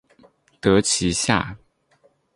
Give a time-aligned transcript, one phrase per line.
[0.59, 1.55] 得其下